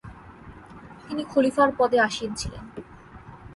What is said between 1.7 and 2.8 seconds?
পদে আসীন ছিলেন।